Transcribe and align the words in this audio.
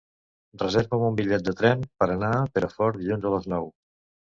Reserva'm 0.61 1.05
un 1.09 1.19
bitllet 1.19 1.45
de 1.51 1.53
tren 1.59 1.85
per 2.03 2.09
anar 2.15 2.33
a 2.39 2.41
Perafort 2.57 3.01
dilluns 3.05 3.31
a 3.31 3.37
les 3.37 3.49
nou. 3.57 3.73